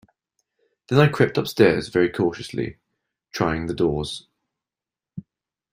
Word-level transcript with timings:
Then 0.89 0.97
I 0.99 1.09
crept 1.09 1.37
upstairs 1.37 1.89
very 1.89 2.09
cautiously, 2.09 2.79
trying 3.33 3.67
the 3.67 3.75
doors. 3.75 4.25